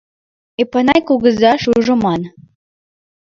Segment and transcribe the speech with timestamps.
[0.61, 2.21] Эпанай кугыза, шужо, ман.